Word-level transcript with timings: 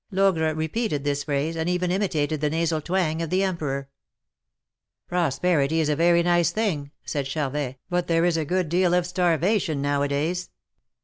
Logre 0.09 0.55
repeated 0.55 1.03
this 1.03 1.25
phrase, 1.25 1.55
and 1.55 1.69
even 1.69 1.91
imitated 1.91 2.41
the 2.41 2.49
nasal 2.49 2.81
twang 2.81 3.21
of 3.21 3.29
the 3.29 3.43
Emperor. 3.43 3.87
"Prosperity 5.07 5.79
is 5.79 5.89
a 5.89 5.95
very 5.95 6.23
nice 6.23 6.49
thing," 6.49 6.89
said 7.05 7.27
Charvet, 7.27 7.77
"but 7.87 8.07
there 8.07 8.25
is 8.25 8.35
a 8.35 8.43
good 8.43 8.67
deal 8.67 8.95
of 8.95 9.05
starvation 9.05 9.79
now 9.79 10.01
a 10.01 10.07
days." 10.07 10.49